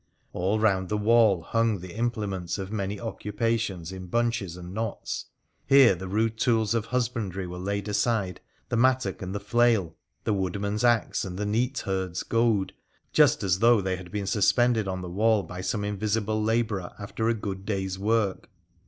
All 0.33 0.59
round 0.59 0.89
the 0.89 0.97
wall 0.97 1.43
hung 1.43 1.77
the 1.77 1.93
imple 1.93 2.27
ments 2.27 2.57
of 2.57 2.71
many 2.71 2.99
occupations 2.99 3.91
in 3.91 4.07
bunches 4.07 4.57
and 4.57 4.73
knots. 4.73 5.25
Here 5.67 5.93
the 5.93 6.07
rude 6.07 6.39
tools 6.39 6.73
of 6.73 6.85
husbandry 6.87 7.45
were 7.45 7.59
laid 7.59 7.87
aside, 7.87 8.41
the 8.69 8.75
mattock 8.77 9.21
and 9.21 9.35
the 9.35 9.39
flail; 9.39 9.95
the 10.23 10.33
woodman's 10.33 10.83
axe 10.83 11.23
and 11.23 11.37
the 11.37 11.45
neatherd's 11.45 12.23
goad, 12.23 12.73
just 13.13 13.43
as 13.43 13.59
though 13.59 13.79
they 13.79 13.95
had 13.95 14.09
been 14.09 14.25
suspended 14.25 14.87
on 14.87 15.03
the 15.03 15.07
wall 15.07 15.43
by 15.43 15.61
some 15.61 15.85
invisible 15.85 16.41
labourer 16.41 16.93
after 16.97 17.29
a 17.29 17.35
good 17.35 17.63
day's 17.63 17.99
work. 17.99 18.49